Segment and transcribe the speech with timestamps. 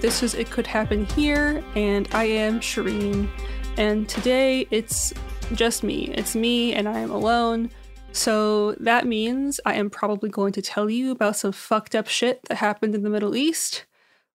[0.00, 3.28] This is It Could Happen Here, and I am Shireen.
[3.76, 5.12] And today it's
[5.54, 6.12] just me.
[6.14, 7.70] It's me, and I am alone.
[8.12, 12.42] So that means I am probably going to tell you about some fucked up shit
[12.44, 13.86] that happened in the Middle East,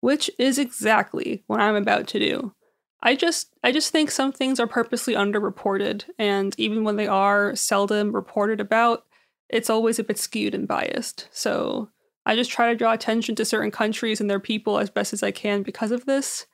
[0.00, 2.54] which is exactly what I'm about to do.
[3.02, 7.54] I just I just think some things are purposely underreported, and even when they are
[7.54, 9.04] seldom reported about,
[9.48, 11.28] it's always a bit skewed and biased.
[11.32, 11.90] So
[12.26, 15.22] I just try to draw attention to certain countries and their people as best as
[15.22, 16.46] I can because of this.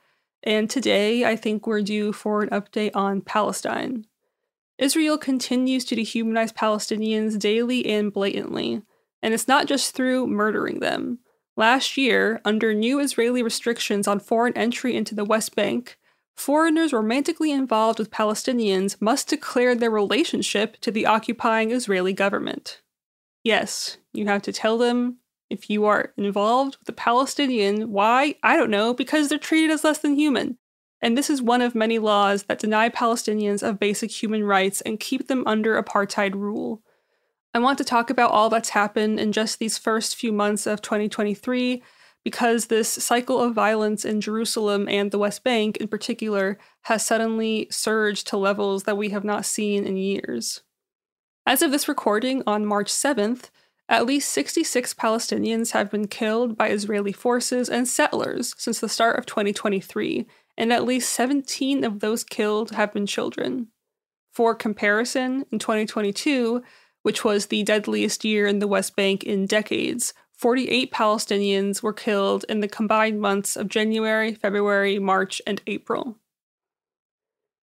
[0.42, 4.06] And today, I think we're due for an update on Palestine.
[4.78, 8.82] Israel continues to dehumanize Palestinians daily and blatantly,
[9.22, 11.18] and it's not just through murdering them.
[11.56, 15.96] Last year, under new Israeli restrictions on foreign entry into the West Bank,
[16.36, 22.82] foreigners romantically involved with Palestinians must declare their relationship to the occupying Israeli government.
[23.42, 25.18] Yes, you have to tell them
[25.50, 28.34] if you are involved with a Palestinian, why?
[28.42, 30.58] I don't know, because they're treated as less than human.
[31.00, 34.98] And this is one of many laws that deny Palestinians of basic human rights and
[34.98, 36.82] keep them under apartheid rule.
[37.54, 40.82] I want to talk about all that's happened in just these first few months of
[40.82, 41.82] 2023
[42.24, 47.68] because this cycle of violence in Jerusalem and the West Bank in particular has suddenly
[47.70, 50.62] surged to levels that we have not seen in years.
[51.46, 53.50] As of this recording on March 7th,
[53.88, 59.18] at least 66 Palestinians have been killed by Israeli forces and settlers since the start
[59.18, 60.26] of 2023,
[60.58, 63.68] and at least 17 of those killed have been children.
[64.32, 66.62] For comparison, in 2022,
[67.02, 72.44] which was the deadliest year in the West Bank in decades, 48 Palestinians were killed
[72.48, 76.18] in the combined months of January, February, March, and April.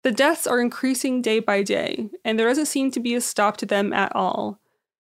[0.04, 3.56] The deaths are increasing day by day, and there doesn't seem to be a stop
[3.58, 4.60] to them at all.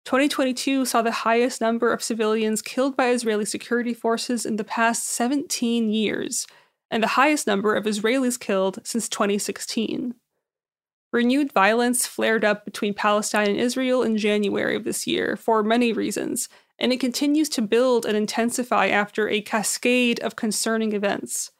[0.07, 5.05] 2022 saw the highest number of civilians killed by Israeli security forces in the past
[5.09, 6.47] 17 years,
[6.89, 10.15] and the highest number of Israelis killed since 2016.
[11.11, 15.91] Renewed violence flared up between Palestine and Israel in January of this year for many
[15.91, 16.47] reasons,
[16.79, 21.51] and it continues to build and intensify after a cascade of concerning events.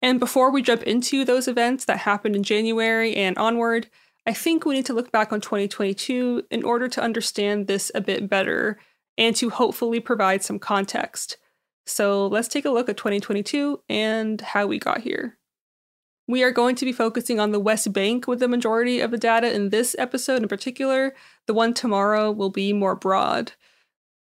[0.00, 3.90] And before we jump into those events that happened in January and onward,
[4.28, 8.02] I think we need to look back on 2022 in order to understand this a
[8.02, 8.78] bit better
[9.16, 11.38] and to hopefully provide some context.
[11.86, 15.38] So let's take a look at 2022 and how we got here.
[16.26, 19.16] We are going to be focusing on the West Bank with the majority of the
[19.16, 21.14] data in this episode in particular.
[21.46, 23.52] The one tomorrow will be more broad.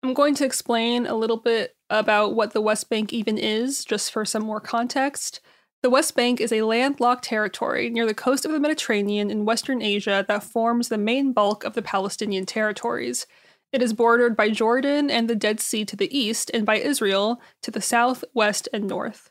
[0.03, 4.11] I'm going to explain a little bit about what the West Bank even is, just
[4.11, 5.41] for some more context.
[5.85, 9.83] The West Bank is a landlocked territory near the coast of the Mediterranean in Western
[9.83, 13.27] Asia that forms the main bulk of the Palestinian territories.
[13.71, 17.39] It is bordered by Jordan and the Dead Sea to the east, and by Israel
[17.61, 19.31] to the south, west, and north.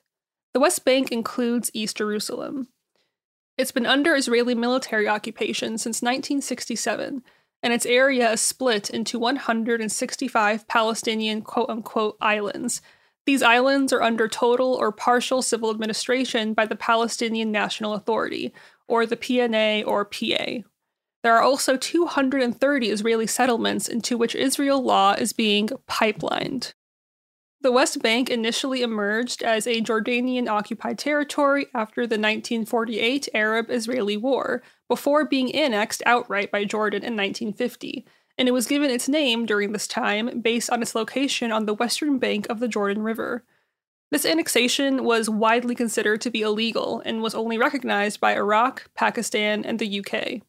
[0.53, 2.67] The West Bank includes East Jerusalem.
[3.57, 7.23] It's been under Israeli military occupation since 1967,
[7.63, 12.79] and its area is split into 165 Palestinian quote unquote islands
[13.25, 18.53] these islands are under total or partial civil administration by the Palestinian National Authority,
[18.87, 20.67] or the PNA or PA.
[21.23, 26.73] There are also 230 Israeli settlements into which Israel law is being pipelined.
[27.61, 34.17] The West Bank initially emerged as a Jordanian occupied territory after the 1948 Arab Israeli
[34.17, 38.05] War, before being annexed outright by Jordan in 1950,
[38.37, 41.73] and it was given its name during this time based on its location on the
[41.73, 43.43] western bank of the Jordan River.
[44.11, 49.65] This annexation was widely considered to be illegal and was only recognized by Iraq, Pakistan,
[49.65, 50.41] and the UK.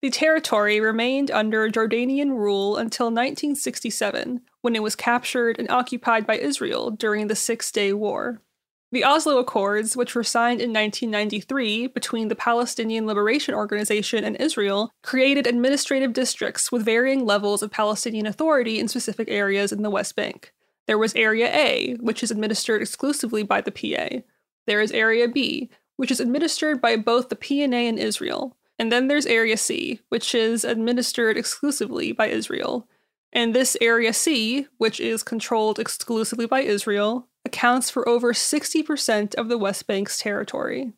[0.00, 6.38] The territory remained under Jordanian rule until 1967, when it was captured and occupied by
[6.38, 8.40] Israel during the Six Day War.
[8.90, 14.90] The Oslo Accords, which were signed in 1993 between the Palestinian Liberation Organization and Israel,
[15.02, 20.16] created administrative districts with varying levels of Palestinian authority in specific areas in the West
[20.16, 20.54] Bank.
[20.86, 24.22] There was Area A, which is administered exclusively by the PA.
[24.66, 28.56] There is Area B, which is administered by both the PNA and Israel.
[28.78, 32.88] And then there's Area C, which is administered exclusively by Israel.
[33.34, 39.48] And this Area C, which is controlled exclusively by Israel, accounts for over 60% of
[39.48, 40.92] the West Bank's territory.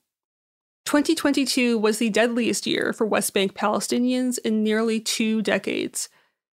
[0.85, 6.09] 2022 was the deadliest year for West Bank Palestinians in nearly two decades.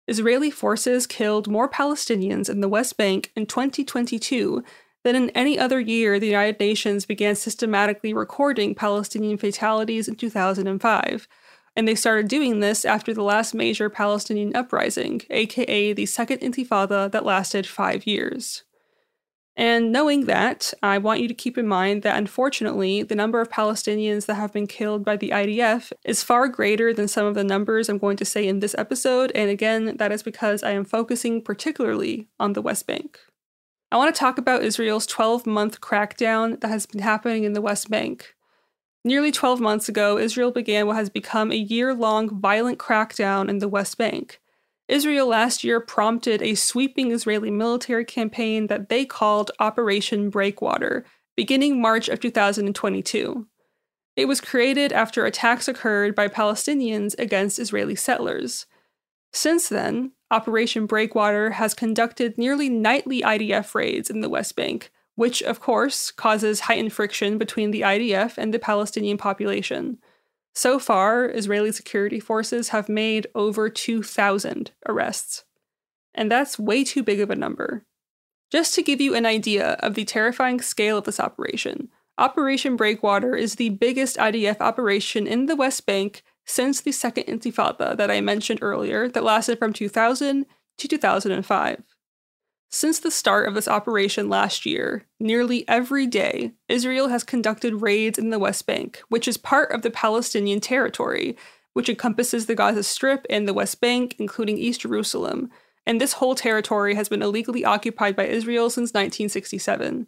[0.07, 4.63] Israeli forces killed more Palestinians in the West Bank in 2022
[5.03, 11.27] than in any other year, the United Nations began systematically recording Palestinian fatalities in 2005.
[11.75, 17.11] And they started doing this after the last major Palestinian uprising, aka the Second Intifada,
[17.11, 18.63] that lasted five years.
[19.59, 23.49] And knowing that, I want you to keep in mind that unfortunately, the number of
[23.49, 27.43] Palestinians that have been killed by the IDF is far greater than some of the
[27.43, 29.31] numbers I'm going to say in this episode.
[29.33, 33.19] And again, that is because I am focusing particularly on the West Bank.
[33.91, 37.61] I want to talk about Israel's 12 month crackdown that has been happening in the
[37.61, 38.35] West Bank.
[39.03, 43.57] Nearly 12 months ago, Israel began what has become a year long violent crackdown in
[43.57, 44.39] the West Bank.
[44.87, 51.05] Israel last year prompted a sweeping Israeli military campaign that they called Operation Breakwater,
[51.35, 53.47] beginning March of 2022.
[54.15, 58.65] It was created after attacks occurred by Palestinians against Israeli settlers.
[59.33, 65.43] Since then, Operation Breakwater has conducted nearly nightly IDF raids in the West Bank, which,
[65.43, 69.99] of course, causes heightened friction between the IDF and the Palestinian population.
[70.57, 75.43] So far, Israeli security forces have made over 2,000 arrests.
[76.15, 77.85] And that's way too big of a number.
[78.51, 83.35] Just to give you an idea of the terrifying scale of this operation, Operation Breakwater
[83.35, 88.19] is the biggest IDF operation in the West Bank since the Second Intifada that I
[88.19, 90.47] mentioned earlier, that lasted from 2000
[90.79, 91.83] to 2005.
[92.69, 98.19] Since the start of this operation last year, nearly every day, Israel has conducted raids
[98.19, 101.37] in the West Bank, which is part of the Palestinian territory,
[101.73, 105.49] which encompasses the Gaza Strip and the West Bank, including East Jerusalem.
[105.85, 110.07] And this whole territory has been illegally occupied by Israel since 1967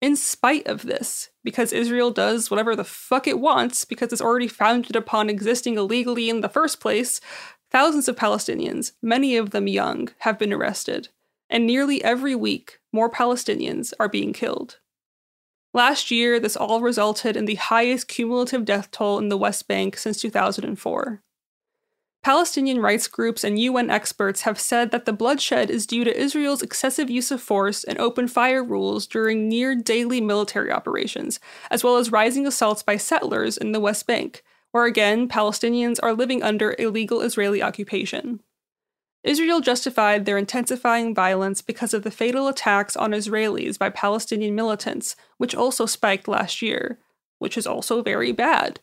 [0.00, 4.48] in spite of this, because Israel does whatever the fuck it wants because it's already
[4.48, 7.20] founded upon existing illegally in the first place,
[7.70, 11.08] thousands of Palestinians, many of them young, have been arrested.
[11.48, 14.78] And nearly every week, more Palestinians are being killed.
[15.72, 19.98] Last year, this all resulted in the highest cumulative death toll in the West Bank
[19.98, 21.22] since 2004.
[22.26, 26.60] Palestinian rights groups and UN experts have said that the bloodshed is due to Israel's
[26.60, 31.38] excessive use of force and open fire rules during near daily military operations,
[31.70, 36.14] as well as rising assaults by settlers in the West Bank, where again Palestinians are
[36.14, 38.40] living under illegal Israeli occupation.
[39.26, 45.16] Israel justified their intensifying violence because of the fatal attacks on Israelis by Palestinian militants,
[45.36, 47.00] which also spiked last year,
[47.40, 48.78] which is also very bad.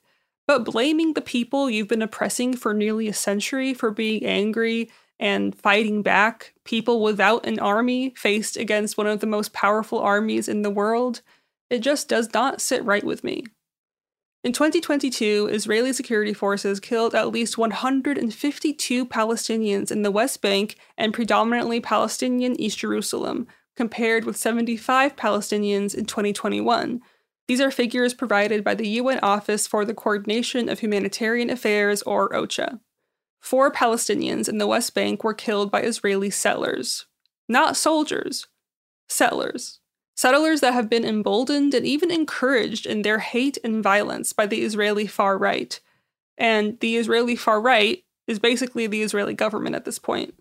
[0.46, 5.56] But blaming the people you've been oppressing for nearly a century for being angry and
[5.56, 10.62] fighting back, people without an army faced against one of the most powerful armies in
[10.62, 11.22] the world,
[11.70, 13.46] it just does not sit right with me.
[14.44, 21.14] In 2022, Israeli security forces killed at least 152 Palestinians in the West Bank and
[21.14, 23.48] predominantly Palestinian East Jerusalem,
[23.78, 27.02] compared with 75 Palestinians in 2021,
[27.48, 32.30] these are figures provided by the UN Office for the Coordination of Humanitarian Affairs, or
[32.30, 32.80] OCHA.
[33.40, 37.06] Four Palestinians in the West Bank were killed by Israeli settlers.
[37.48, 38.48] Not soldiers,
[39.08, 39.80] settlers.
[40.16, 44.62] Settlers that have been emboldened and even encouraged in their hate and violence by the
[44.62, 45.80] Israeli far right.
[46.38, 50.36] And the Israeli far right is basically the Israeli government at this point.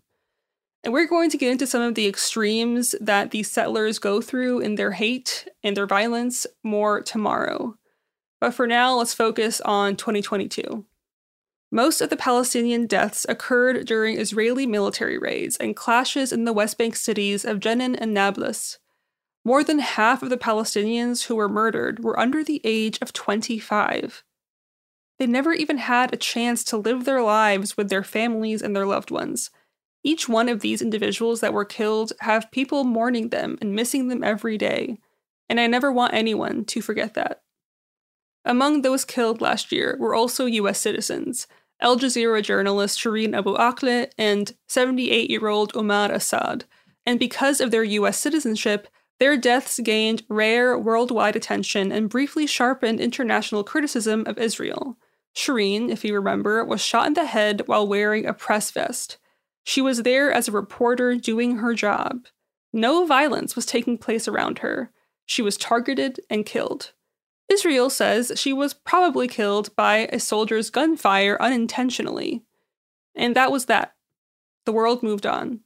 [0.84, 4.60] And we're going to get into some of the extremes that these settlers go through
[4.60, 7.76] in their hate and their violence more tomorrow.
[8.40, 10.84] But for now, let's focus on 2022.
[11.70, 16.76] Most of the Palestinian deaths occurred during Israeli military raids and clashes in the West
[16.76, 18.78] Bank cities of Jenin and Nablus.
[19.44, 24.22] More than half of the Palestinians who were murdered were under the age of 25.
[25.18, 28.86] They never even had a chance to live their lives with their families and their
[28.86, 29.50] loved ones.
[30.04, 34.24] Each one of these individuals that were killed have people mourning them and missing them
[34.24, 34.98] every day,
[35.48, 37.42] and I never want anyone to forget that.
[38.44, 41.46] Among those killed last year were also US citizens
[41.80, 46.64] Al Jazeera journalist Shireen Abu Akleh and 78 year old Omar Assad,
[47.04, 48.88] and because of their US citizenship,
[49.22, 54.98] their deaths gained rare worldwide attention and briefly sharpened international criticism of Israel.
[55.32, 59.18] Shireen, if you remember, was shot in the head while wearing a press vest.
[59.62, 62.26] She was there as a reporter doing her job.
[62.72, 64.90] No violence was taking place around her.
[65.24, 66.90] She was targeted and killed.
[67.48, 72.42] Israel says she was probably killed by a soldier's gunfire unintentionally.
[73.14, 73.94] And that was that.
[74.66, 75.60] The world moved on.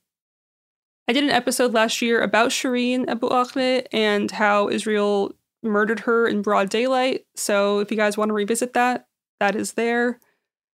[1.08, 5.32] I did an episode last year about Shireen Abu Akleh and how Israel
[5.62, 7.26] murdered her in broad daylight.
[7.36, 9.06] So if you guys want to revisit that,
[9.38, 10.18] that is there.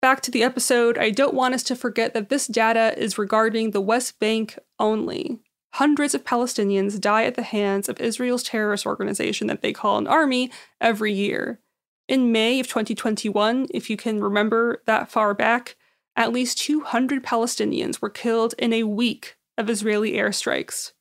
[0.01, 3.73] Back to the episode, I don't want us to forget that this data is regarding
[3.73, 5.41] the West Bank only.
[5.75, 10.07] Hundreds of Palestinians die at the hands of Israel's terrorist organization that they call an
[10.07, 11.61] army every year.
[12.09, 15.77] In May of 2021, if you can remember that far back,
[16.17, 20.93] at least 200 Palestinians were killed in a week of Israeli airstrikes.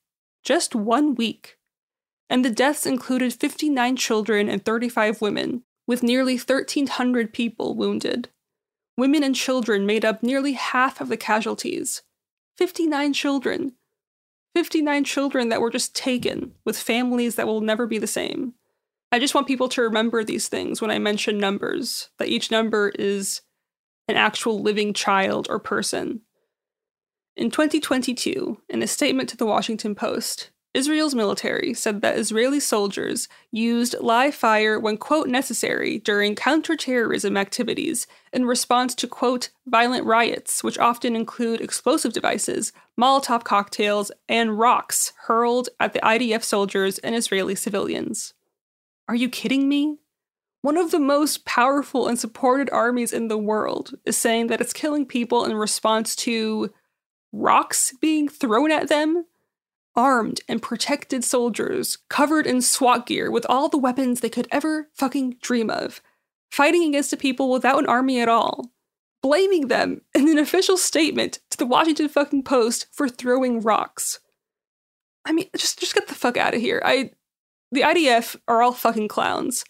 [0.44, 1.58] Just one week.
[2.30, 8.30] And the deaths included 59 children and 35 women, with nearly 1,300 people wounded.
[8.98, 12.04] Women and children made up nearly half of the casualties.
[12.58, 13.74] 59 children.
[14.56, 18.54] 59 children that were just taken, with families that will never be the same.
[19.12, 22.90] I just want people to remember these things when I mention numbers, that each number
[22.90, 23.42] is
[24.08, 26.22] an actual living child or person.
[27.40, 33.30] In 2022, in a statement to the Washington Post, Israel's military said that Israeli soldiers
[33.50, 40.66] used live fire when, quote, necessary during counterterrorism activities in response to, quote, violent riots,
[40.66, 47.16] which often include explosive devices, Molotov cocktails, and rocks hurled at the IDF soldiers and
[47.16, 48.34] Israeli civilians.
[49.08, 50.00] Are you kidding me?
[50.62, 54.74] One of the most powerful and supported armies in the world is saying that it's
[54.74, 56.74] killing people in response to
[57.32, 59.26] rocks being thrown at them
[59.96, 64.90] armed and protected soldiers covered in SWAT gear with all the weapons they could ever
[64.94, 66.02] fucking dream of,
[66.52, 68.72] fighting against a people without an army at all,
[69.22, 74.20] blaming them in an official statement to the Washington fucking Post for throwing rocks.
[75.26, 76.82] I mean, just just get the fuck out of here.
[76.86, 77.12] I
[77.72, 79.64] the IDF are all fucking clowns.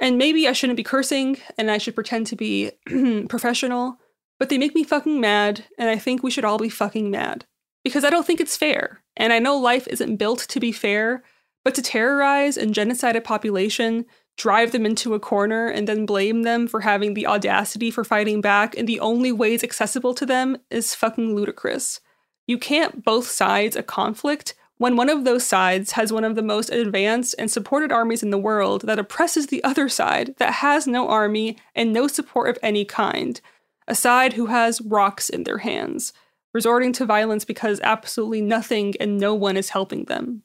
[0.00, 2.70] And maybe I shouldn't be cursing and I should pretend to be
[3.28, 3.98] professional,
[4.38, 7.44] but they make me fucking mad and I think we should all be fucking mad
[7.84, 9.02] because I don't think it's fair.
[9.16, 11.22] And I know life isn't built to be fair,
[11.64, 16.42] but to terrorize and genocide a population, drive them into a corner, and then blame
[16.42, 20.56] them for having the audacity for fighting back in the only ways accessible to them
[20.70, 22.00] is fucking ludicrous.
[22.46, 26.42] You can't both sides a conflict when one of those sides has one of the
[26.42, 30.86] most advanced and supported armies in the world that oppresses the other side that has
[30.86, 33.40] no army and no support of any kind,
[33.88, 36.12] a side who has rocks in their hands
[36.54, 40.42] resorting to violence because absolutely nothing and no one is helping them.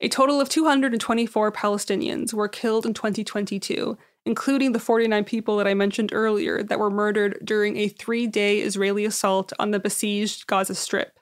[0.00, 5.74] A total of 224 Palestinians were killed in 2022, including the 49 people that I
[5.74, 10.74] mentioned earlier that were murdered during a three day Israeli assault on the besieged Gaza
[10.74, 11.18] Strip.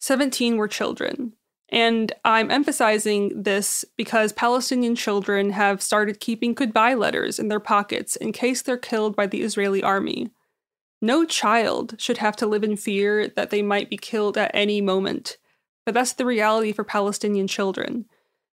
[0.00, 1.34] 17 were children.
[1.70, 8.16] And I'm emphasizing this because Palestinian children have started keeping goodbye letters in their pockets
[8.16, 10.30] in case they're killed by the Israeli army.
[11.04, 14.80] No child should have to live in fear that they might be killed at any
[14.80, 15.36] moment,
[15.84, 18.06] but that's the reality for Palestinian children.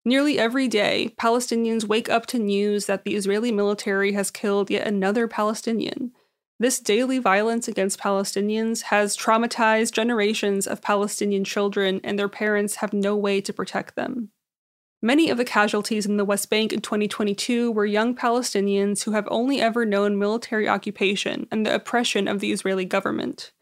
[0.03, 4.87] Nearly every day, Palestinians wake up to news that the Israeli military has killed yet
[4.87, 6.11] another Palestinian.
[6.59, 12.93] This daily violence against Palestinians has traumatized generations of Palestinian children, and their parents have
[12.93, 14.31] no way to protect them.
[15.01, 19.29] Many of the casualties in the West Bank in 2022 were young Palestinians who have
[19.31, 23.53] only ever known military occupation and the oppression of the Israeli government.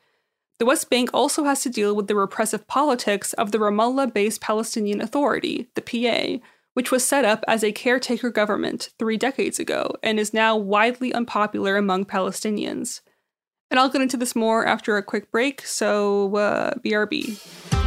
[0.57, 4.41] The West Bank also has to deal with the repressive politics of the Ramallah based
[4.41, 9.93] Palestinian Authority, the PA, which was set up as a caretaker government three decades ago
[10.01, 13.01] and is now widely unpopular among Palestinians.
[13.69, 17.86] And I'll get into this more after a quick break, so uh, BRB.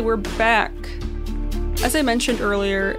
[0.00, 0.72] We're back.
[1.82, 2.94] As I mentioned earlier,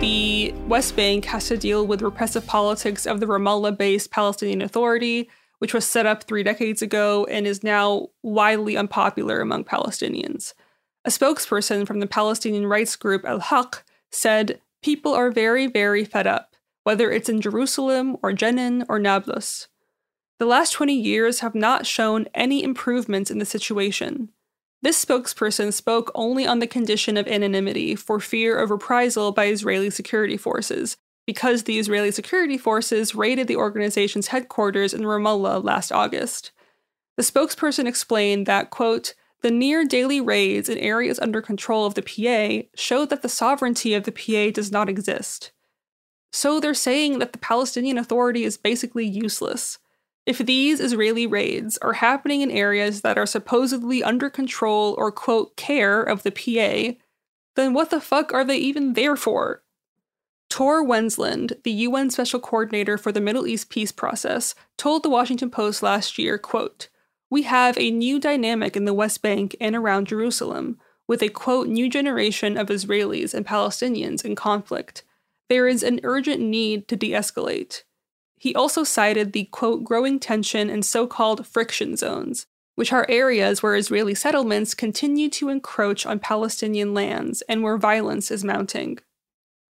[0.00, 5.28] the West Bank has to deal with repressive politics of the Ramallah based Palestinian Authority,
[5.58, 10.54] which was set up three decades ago and is now widely unpopular among Palestinians.
[11.04, 16.26] A spokesperson from the Palestinian rights group Al Haq said, People are very, very fed
[16.26, 19.68] up, whether it's in Jerusalem or Jenin or Nablus.
[20.38, 24.30] The last 20 years have not shown any improvements in the situation.
[24.82, 29.90] This spokesperson spoke only on the condition of anonymity for fear of reprisal by Israeli
[29.90, 30.96] security forces,
[31.26, 36.50] because the Israeli security forces raided the organization's headquarters in Ramallah last August.
[37.16, 42.02] The spokesperson explained that, quote, the near daily raids in areas under control of the
[42.02, 45.52] PA show that the sovereignty of the PA does not exist.
[46.32, 49.78] So they're saying that the Palestinian Authority is basically useless.
[50.26, 55.56] If these Israeli raids are happening in areas that are supposedly under control or, quote,
[55.56, 56.96] care of the PA,
[57.56, 59.62] then what the fuck are they even there for?
[60.50, 65.48] Tor Wennesland, the UN Special Coordinator for the Middle East peace process, told the Washington
[65.48, 66.88] Post last year, quote,
[67.30, 71.68] We have a new dynamic in the West Bank and around Jerusalem, with a, quote,
[71.68, 75.04] new generation of Israelis and Palestinians in conflict.
[75.48, 77.84] There is an urgent need to de escalate.
[78.40, 83.62] He also cited the quote growing tension in so called friction zones, which are areas
[83.62, 88.98] where Israeli settlements continue to encroach on Palestinian lands and where violence is mounting.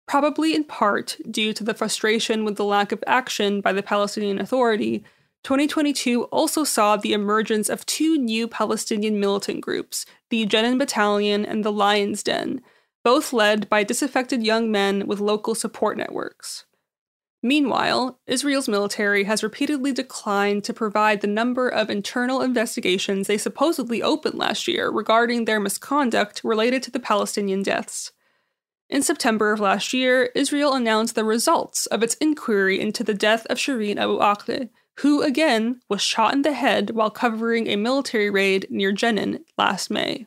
[0.08, 4.40] Probably in part due to the frustration with the lack of action by the Palestinian
[4.40, 5.04] Authority,
[5.44, 11.64] 2022 also saw the emergence of two new Palestinian militant groups, the Jenin Battalion and
[11.64, 12.60] the Lion's Den,
[13.04, 16.64] both led by disaffected young men with local support networks.
[17.46, 24.02] Meanwhile, Israel's military has repeatedly declined to provide the number of internal investigations they supposedly
[24.02, 28.10] opened last year regarding their misconduct related to the Palestinian deaths.
[28.90, 33.46] In September of last year, Israel announced the results of its inquiry into the death
[33.46, 38.28] of Shireen Abu Akleh, who again was shot in the head while covering a military
[38.28, 40.26] raid near Jenin last May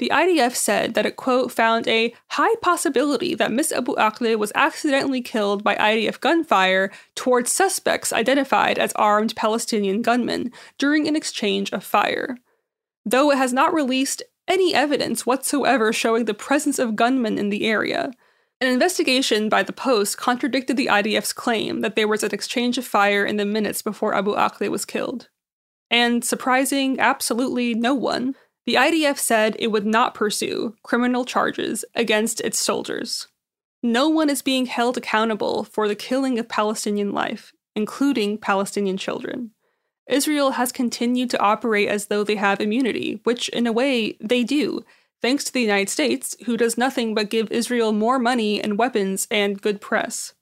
[0.00, 4.50] the IDF said that it, quote, found a high possibility that Miss Abu Akleh was
[4.54, 11.70] accidentally killed by IDF gunfire towards suspects identified as armed Palestinian gunmen during an exchange
[11.70, 12.38] of fire.
[13.04, 17.66] Though it has not released any evidence whatsoever showing the presence of gunmen in the
[17.66, 18.10] area,
[18.58, 22.86] an investigation by the Post contradicted the IDF's claim that there was an exchange of
[22.86, 25.28] fire in the minutes before Abu Akleh was killed.
[25.90, 28.34] And surprising absolutely no one,
[28.70, 33.26] the IDF said it would not pursue criminal charges against its soldiers.
[33.82, 39.50] No one is being held accountable for the killing of Palestinian life, including Palestinian children.
[40.08, 44.44] Israel has continued to operate as though they have immunity, which in a way they
[44.44, 44.84] do,
[45.20, 49.26] thanks to the United States, who does nothing but give Israel more money and weapons
[49.32, 50.34] and good press.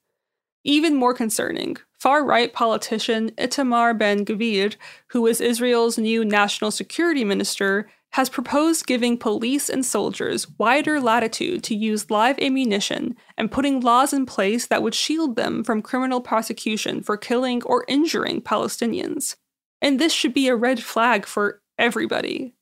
[0.65, 4.77] Even more concerning, far right politician Itamar Ben Gvir,
[5.13, 11.63] who is Israel's new national security minister, has proposed giving police and soldiers wider latitude
[11.63, 16.21] to use live ammunition and putting laws in place that would shield them from criminal
[16.21, 19.37] prosecution for killing or injuring Palestinians.
[19.81, 22.55] And this should be a red flag for everybody.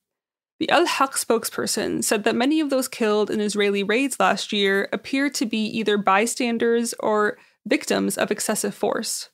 [0.58, 4.88] The Al Haq spokesperson said that many of those killed in Israeli raids last year
[4.92, 9.28] appear to be either bystanders or victims of excessive force.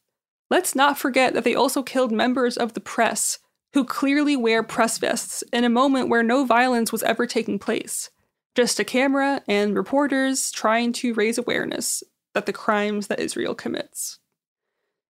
[0.51, 3.39] Let's not forget that they also killed members of the press,
[3.75, 8.11] who clearly wear press vests in a moment where no violence was ever taking place.
[8.55, 12.03] Just a camera and reporters trying to raise awareness
[12.35, 14.19] that the crimes that Israel commits.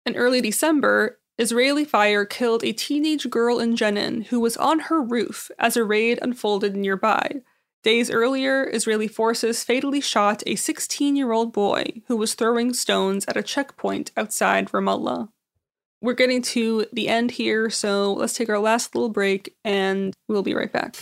[0.05, 5.01] In early December, Israeli fire killed a teenage girl in Jenin who was on her
[5.01, 7.43] roof as a raid unfolded nearby.
[7.85, 13.25] Days earlier, Israeli forces fatally shot a 16 year old boy who was throwing stones
[13.29, 15.29] at a checkpoint outside Ramallah.
[16.01, 20.45] We're getting to the end here, so let's take our last little break and we'll
[20.45, 20.97] be right back.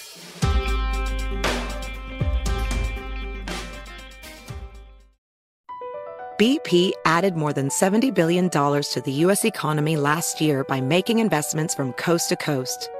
[6.38, 9.44] BP added more than $70 billion to the U.S.
[9.44, 12.90] economy last year by making investments from coast to coast.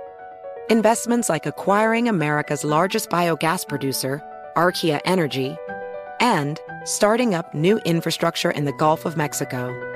[0.70, 4.22] Investments like acquiring America's largest biogas producer,
[4.56, 5.56] Archaea Energy,
[6.20, 9.95] and starting up new infrastructure in the Gulf of Mexico.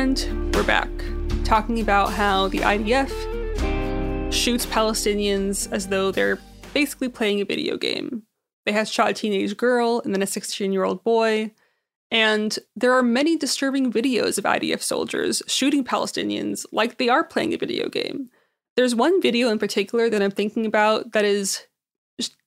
[0.00, 0.88] And we're back,
[1.44, 6.38] talking about how the IDF shoots Palestinians as though they're
[6.72, 8.22] basically playing a video game.
[8.64, 11.52] They have shot a teenage girl and then a 16 year old boy.
[12.10, 17.52] And there are many disturbing videos of IDF soldiers shooting Palestinians like they are playing
[17.52, 18.30] a video game.
[18.76, 21.66] There's one video in particular that I'm thinking about that is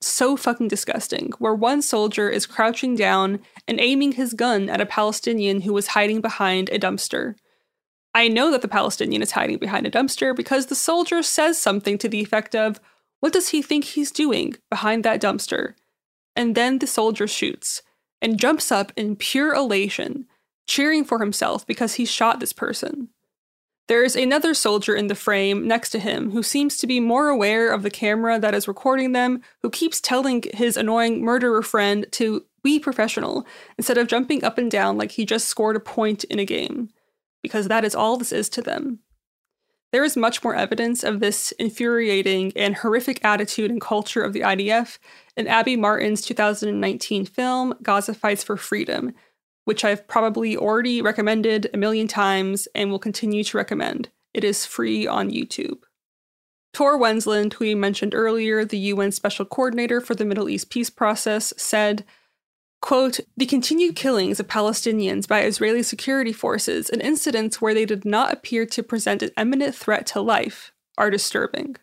[0.01, 4.85] so fucking disgusting, where one soldier is crouching down and aiming his gun at a
[4.85, 7.35] Palestinian who was hiding behind a dumpster.
[8.13, 11.97] I know that the Palestinian is hiding behind a dumpster because the soldier says something
[11.97, 12.79] to the effect of,
[13.19, 15.73] What does he think he's doing behind that dumpster?
[16.35, 17.81] And then the soldier shoots
[18.21, 20.27] and jumps up in pure elation,
[20.67, 23.09] cheering for himself because he shot this person.
[23.89, 27.27] There is another soldier in the frame next to him who seems to be more
[27.27, 32.05] aware of the camera that is recording them, who keeps telling his annoying murderer friend
[32.11, 33.45] to be professional
[33.77, 36.89] instead of jumping up and down like he just scored a point in a game,
[37.43, 38.99] because that is all this is to them.
[39.91, 44.39] There is much more evidence of this infuriating and horrific attitude and culture of the
[44.39, 44.97] IDF
[45.37, 49.13] in Abby Martin's 2019 film, Gaza Fights for Freedom,
[49.65, 54.09] which I've probably already recommended a million times and will continue to recommend.
[54.33, 55.83] It is free on YouTube.
[56.73, 60.89] Tor Wennesland, who we mentioned earlier, the UN Special Coordinator for the Middle East peace
[60.89, 62.03] process, said,
[62.83, 68.03] quote, The continued killings of Palestinians by Israeli security forces in incidents where they did
[68.03, 71.77] not appear to present an imminent threat to life are disturbing.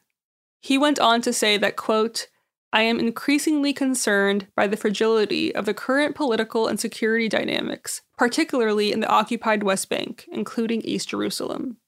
[0.61, 2.29] He went on to say that, quote,
[2.71, 8.93] I am increasingly concerned by the fragility of the current political and security dynamics, particularly
[8.93, 11.79] in the occupied West Bank, including East Jerusalem.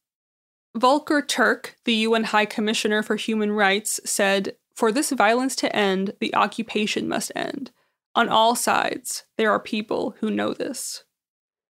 [0.74, 6.14] Volker Turk, the UN High Commissioner for Human Rights, said, For this violence to end,
[6.18, 7.72] the occupation must end.
[8.14, 11.04] On all sides, there are people who know this.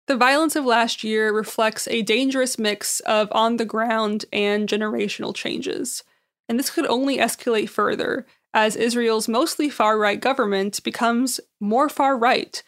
[0.09, 5.35] The violence of last year reflects a dangerous mix of on the ground and generational
[5.35, 6.03] changes,
[6.49, 12.19] and this could only escalate further as Israel's mostly far right government becomes more far
[12.19, 12.63] right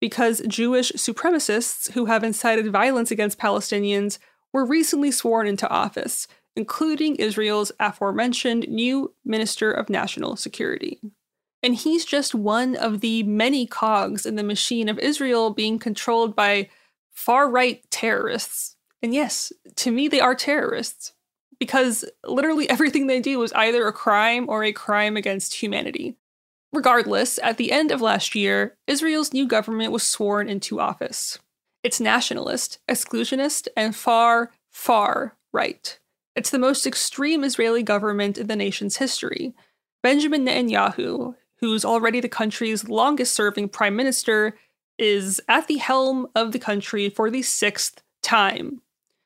[0.00, 4.18] because Jewish supremacists who have incited violence against Palestinians
[4.52, 11.00] were recently sworn into office, including Israel's aforementioned new Minister of National Security.
[11.62, 16.36] And he's just one of the many cogs in the machine of Israel being controlled
[16.36, 16.68] by
[17.10, 18.76] far right terrorists.
[19.02, 21.12] And yes, to me, they are terrorists.
[21.58, 26.16] because literally everything they do is either a crime or a crime against humanity.
[26.72, 31.38] Regardless, at the end of last year, Israel's new government was sworn into office.
[31.82, 35.98] It's nationalist, exclusionist, and far, far right.
[36.36, 39.54] It's the most extreme Israeli government in the nation's history.
[40.02, 44.56] Benjamin Netanyahu, who's already the country's longest serving prime minister,
[44.98, 48.80] is at the helm of the country for the sixth time.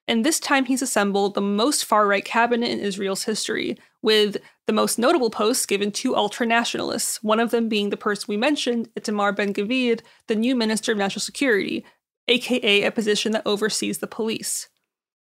[0.09, 4.73] And this time he's assembled the most far right cabinet in Israel's history, with the
[4.73, 8.89] most notable posts given to ultra nationalists, one of them being the person we mentioned,
[8.99, 11.85] Itamar Ben Gvir, the new Minister of National Security,
[12.29, 14.69] aka a position that oversees the police.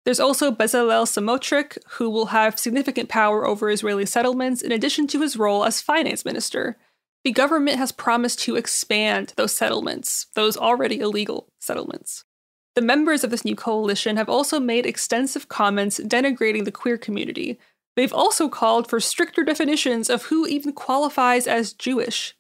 [0.05, 5.23] There's also Bezalel Smotrich, who will have significant power over Israeli settlements in addition to
[5.23, 6.77] his role as finance minister.
[7.24, 12.24] The government has promised to expand those settlements, those already illegal settlements.
[12.74, 17.58] The members of this new coalition have also made extensive comments denigrating the queer community,
[17.96, 22.34] They've also called for stricter definitions of who even qualifies as Jewish.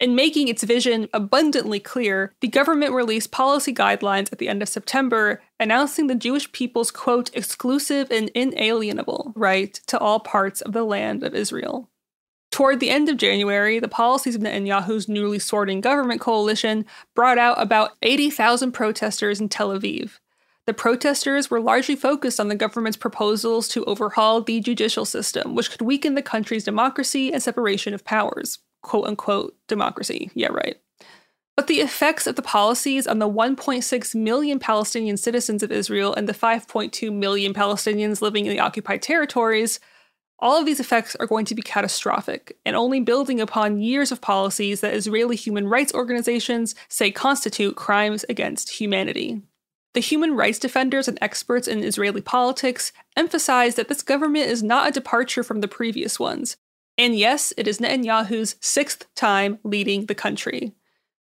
[0.00, 4.68] In making its vision abundantly clear, the government released policy guidelines at the end of
[4.68, 10.84] September announcing the Jewish people's quote exclusive and inalienable right to all parts of the
[10.84, 11.90] land of Israel.
[12.50, 17.60] Toward the end of January, the policies of Netanyahu's newly sorting government coalition brought out
[17.60, 20.18] about 80,000 protesters in Tel Aviv.
[20.66, 25.70] The protesters were largely focused on the government's proposals to overhaul the judicial system, which
[25.70, 28.58] could weaken the country's democracy and separation of powers.
[28.82, 30.30] Quote unquote democracy.
[30.34, 30.76] Yeah, right.
[31.56, 36.28] But the effects of the policies on the 1.6 million Palestinian citizens of Israel and
[36.28, 39.80] the 5.2 million Palestinians living in the occupied territories,
[40.40, 44.20] all of these effects are going to be catastrophic and only building upon years of
[44.20, 49.42] policies that Israeli human rights organizations say constitute crimes against humanity.
[49.94, 54.88] The human rights defenders and experts in Israeli politics emphasize that this government is not
[54.88, 56.56] a departure from the previous ones.
[56.96, 60.72] And yes, it is Netanyahu's sixth time leading the country.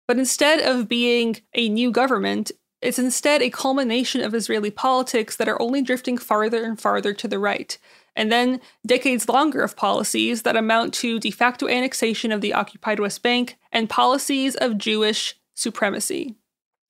[0.08, 2.50] But instead of being a new government,
[2.80, 7.28] it's instead a culmination of Israeli politics that are only drifting farther and farther to
[7.28, 7.78] the right.
[8.16, 13.00] And then decades longer of policies that amount to de facto annexation of the occupied
[13.00, 16.36] West Bank and policies of Jewish supremacy.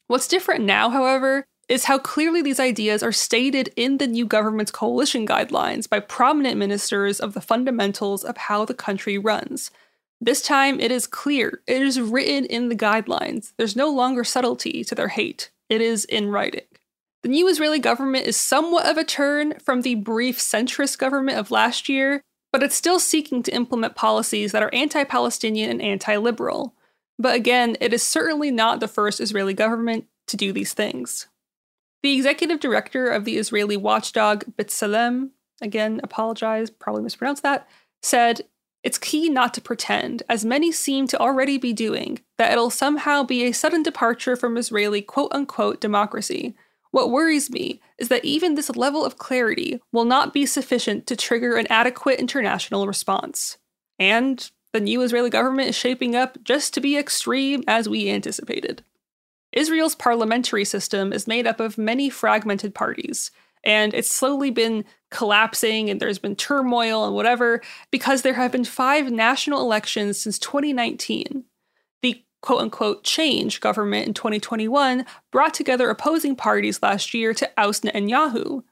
[0.06, 4.70] What's different now, however, is how clearly these ideas are stated in the new government's
[4.70, 9.70] coalition guidelines by prominent ministers of the fundamentals of how the country runs.
[10.20, 11.62] This time, it is clear.
[11.66, 13.52] It is written in the guidelines.
[13.56, 15.50] There's no longer subtlety to their hate.
[15.68, 16.66] It is in writing.
[17.24, 21.50] The new Israeli government is somewhat of a turn from the brief centrist government of
[21.50, 22.20] last year,
[22.52, 26.74] but it's still seeking to implement policies that are anti Palestinian and anti liberal.
[27.18, 31.28] But again, it is certainly not the first Israeli government to do these things.
[32.02, 35.30] The executive director of the Israeli watchdog B'Tselem,
[35.62, 37.66] again, apologize, probably mispronounced that,
[38.02, 38.42] said,
[38.82, 43.22] It's key not to pretend, as many seem to already be doing, that it'll somehow
[43.22, 46.54] be a sudden departure from Israeli quote unquote democracy.
[46.94, 51.16] What worries me is that even this level of clarity will not be sufficient to
[51.16, 53.58] trigger an adequate international response.
[53.98, 58.84] And the new Israeli government is shaping up just to be extreme as we anticipated.
[59.50, 63.32] Israel's parliamentary system is made up of many fragmented parties,
[63.64, 68.64] and it's slowly been collapsing and there's been turmoil and whatever because there have been
[68.64, 71.42] five national elections since 2019.
[72.44, 78.64] Quote unquote change government in 2021 brought together opposing parties last year to oust Netanyahu.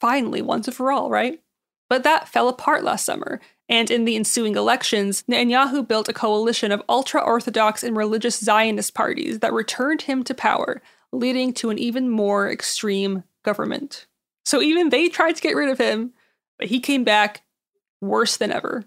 [0.00, 1.40] Finally, once and for all, right?
[1.90, 6.70] But that fell apart last summer, and in the ensuing elections, Netanyahu built a coalition
[6.70, 11.78] of ultra Orthodox and religious Zionist parties that returned him to power, leading to an
[11.78, 14.06] even more extreme government.
[14.46, 16.12] So even they tried to get rid of him,
[16.56, 17.42] but he came back
[18.00, 18.84] worse than ever.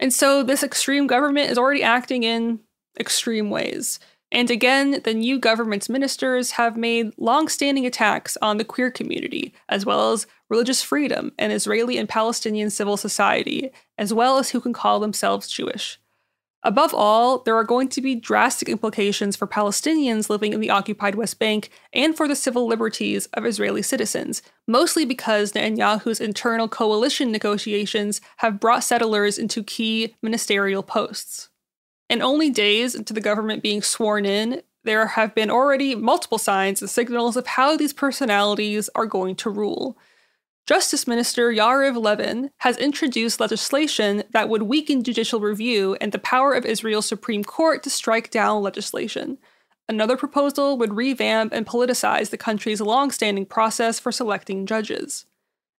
[0.00, 2.58] And so this extreme government is already acting in
[2.98, 4.00] extreme ways.
[4.32, 9.52] And again, the new government's ministers have made long standing attacks on the queer community,
[9.68, 14.60] as well as religious freedom and Israeli and Palestinian civil society, as well as who
[14.60, 15.98] can call themselves Jewish.
[16.62, 21.14] Above all, there are going to be drastic implications for Palestinians living in the occupied
[21.14, 27.32] West Bank and for the civil liberties of Israeli citizens, mostly because Netanyahu's internal coalition
[27.32, 31.49] negotiations have brought settlers into key ministerial posts.
[32.10, 36.82] In only days into the government being sworn in, there have been already multiple signs
[36.82, 39.96] and signals of how these personalities are going to rule.
[40.66, 46.52] Justice Minister Yariv Levin has introduced legislation that would weaken judicial review and the power
[46.52, 49.38] of Israel's Supreme Court to strike down legislation.
[49.88, 55.26] Another proposal would revamp and politicize the country's long standing process for selecting judges.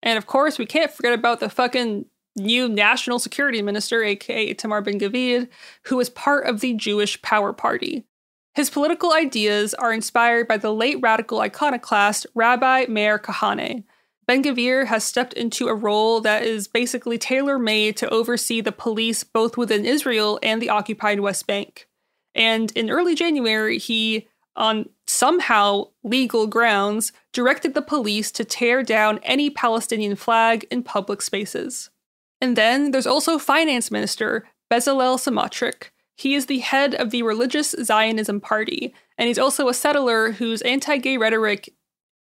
[0.02, 4.82] And of course, we can't forget about the fucking new national security minister, aka Tamar
[4.82, 5.48] Ben Gvir,
[5.86, 8.06] who is part of the Jewish Power Party.
[8.54, 13.86] His political ideas are inspired by the late radical iconoclast Rabbi Meir Kahane.
[14.28, 18.72] Ben Gvir has stepped into a role that is basically tailor made to oversee the
[18.72, 21.88] police both within Israel and the occupied West Bank.
[22.36, 29.20] And in early January, he, on somehow legal grounds, directed the police to tear down
[29.24, 31.89] any Palestinian flag in public spaces.
[32.42, 35.90] And then there's also Finance Minister Bezalel Smotrich.
[36.18, 40.62] He is the head of the Religious Zionism Party, and he's also a settler whose
[40.64, 41.74] anti gay rhetoric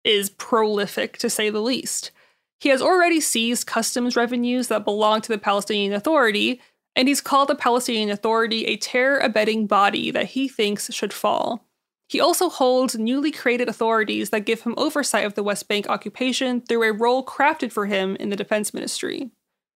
[0.04, 2.12] is prolific, to say the least.
[2.60, 6.62] He has already seized customs revenues that belong to the Palestinian Authority,
[6.96, 11.66] and he's called the Palestinian Authority a terror abetting body that he thinks should fall.
[12.08, 16.62] He also holds newly created authorities that give him oversight of the West Bank occupation
[16.62, 19.32] through a role crafted for him in the Defense Ministry.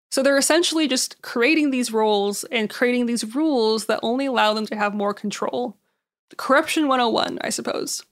[0.10, 4.66] So they're essentially just creating these roles and creating these rules that only allow them
[4.68, 5.78] to have more control.
[6.38, 8.04] Corruption 101, I suppose.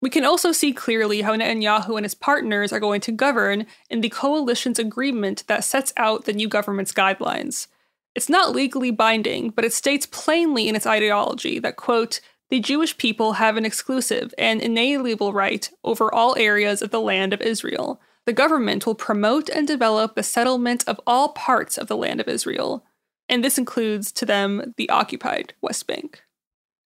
[0.00, 4.00] We can also see clearly how Netanyahu and his partners are going to govern in
[4.00, 7.66] the coalition's agreement that sets out the new government's guidelines.
[8.14, 12.20] It's not legally binding, but it states plainly in its ideology that, quote,
[12.50, 17.32] the Jewish people have an exclusive and inalienable right over all areas of the land
[17.32, 18.00] of Israel.
[18.28, 22.28] The government will promote and develop the settlement of all parts of the land of
[22.28, 22.84] Israel,
[23.26, 26.24] and this includes to them the occupied West Bank.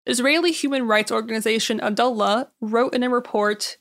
[0.07, 3.77] Israeli human rights organization Adalah wrote in a report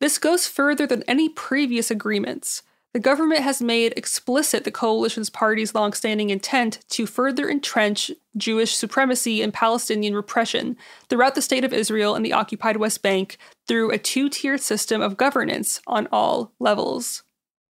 [0.00, 2.64] This goes further than any previous agreements.
[2.92, 9.40] The government has made explicit the coalition's party's longstanding intent to further entrench Jewish supremacy
[9.40, 10.76] and Palestinian repression
[11.08, 13.38] throughout the state of Israel and the occupied West Bank
[13.70, 17.22] through a two tiered system of governance on all levels.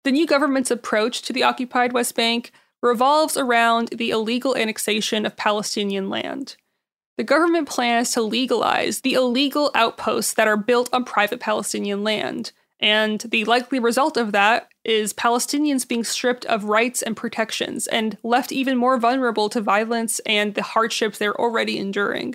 [0.04, 2.52] The new government's approach to the occupied West Bank
[2.82, 6.58] revolves around the illegal annexation of Palestinian land.
[7.20, 12.54] The government plans to legalize the illegal outposts that are built on private Palestinian land.
[12.80, 18.18] And the likely result of that is Palestinians being stripped of rights and protections and
[18.24, 22.34] left even more vulnerable to violence and the hardships they're already enduring.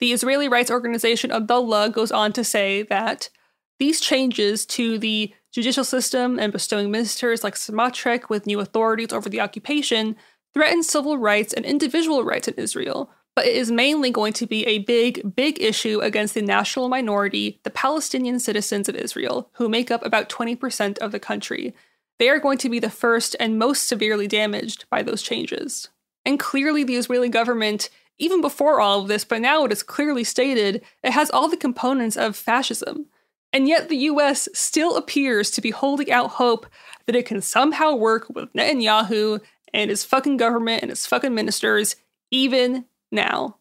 [0.00, 3.30] The Israeli rights organization Adalah goes on to say that
[3.78, 9.28] these changes to the judicial system and bestowing ministers like Smotrich with new authorities over
[9.28, 10.16] the occupation
[10.52, 14.64] threaten civil rights and individual rights in Israel, but it is mainly going to be
[14.66, 19.90] a big, big issue against the national minority, the Palestinian citizens of Israel, who make
[19.90, 21.74] up about 20% of the country.
[22.20, 25.88] They are going to be the first and most severely damaged by those changes.
[26.24, 30.24] And clearly, the Israeli government, even before all of this, but now it is clearly
[30.24, 33.06] stated, it has all the components of fascism.
[33.52, 36.66] And yet, the US still appears to be holding out hope
[37.06, 39.40] that it can somehow work with Netanyahu
[39.72, 41.96] and his fucking government and his fucking ministers,
[42.30, 43.58] even now.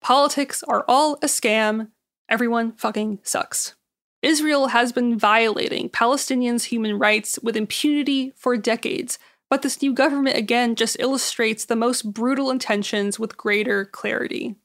[0.00, 1.88] Politics are all a scam.
[2.28, 3.74] Everyone fucking sucks.
[4.22, 9.18] Israel has been violating Palestinians' human rights with impunity for decades,
[9.54, 14.56] but this new government again just illustrates the most brutal intentions with greater clarity.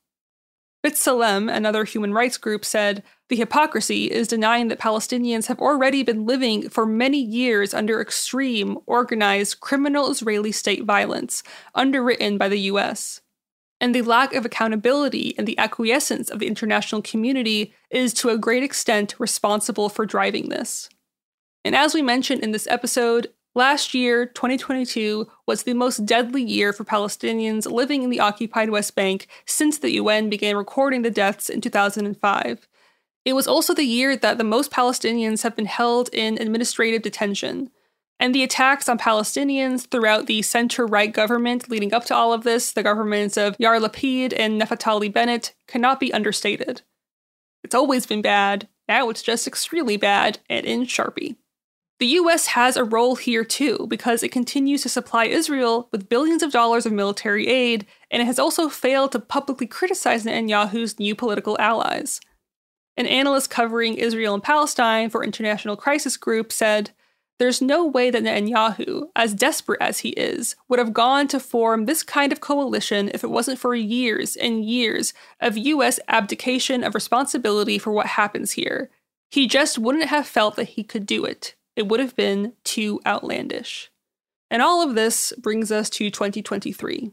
[0.83, 6.25] B'Tselem, another human rights group, said the hypocrisy is denying that Palestinians have already been
[6.25, 11.43] living for many years under extreme, organized, criminal Israeli state violence,
[11.75, 13.21] underwritten by the US
[13.79, 18.39] and the lack of accountability and the acquiescence of the international community is to a
[18.39, 20.89] great extent responsible for driving this.
[21.63, 26.73] And as we mentioned in this episode, last year, 2022, was the most deadly year
[26.73, 31.49] for Palestinians living in the occupied West Bank since the UN began recording the deaths
[31.49, 32.67] in 2005.
[33.25, 37.69] It was also the year that the most Palestinians have been held in administrative detention.
[38.19, 42.43] And the attacks on Palestinians throughout the center right government leading up to all of
[42.43, 46.81] this, the governments of Yair Lapid and Naftali Bennett, cannot be understated.
[47.63, 51.35] It's always been bad, now it's just extremely bad and in Sharpie.
[51.99, 56.41] The US has a role here too, because it continues to supply Israel with billions
[56.41, 61.13] of dollars of military aid, and it has also failed to publicly criticize Netanyahu's new
[61.13, 62.21] political allies.
[62.95, 66.91] An analyst covering Israel and Palestine for International Crisis Group said,
[67.37, 71.85] there's no way that Netanyahu, as desperate as he is, would have gone to form
[71.85, 76.95] this kind of coalition if it wasn't for years and years of US abdication of
[76.95, 78.89] responsibility for what happens here.
[79.31, 81.55] He just wouldn't have felt that he could do it.
[81.79, 83.89] It would have been too outlandish.
[84.51, 87.11] And all of this brings us to 2023,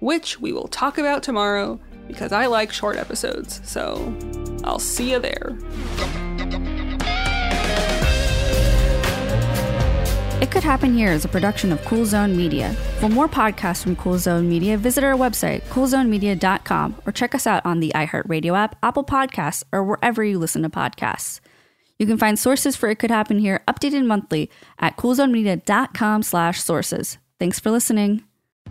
[0.00, 3.62] which we will talk about tomorrow because I like short episodes.
[3.64, 4.14] So
[4.64, 5.56] I'll see you there.
[10.42, 12.74] It Could Happen Here is a production of Cool Zone Media.
[13.00, 17.64] For more podcasts from Cool Zone Media, visit our website, coolzonemedia.com, or check us out
[17.64, 21.40] on the iHeartRadio app, Apple Podcasts, or wherever you listen to podcasts.
[21.98, 27.18] You can find sources for It Could Happen Here updated monthly at coolzonemedia.com slash sources.
[27.38, 28.24] Thanks for listening.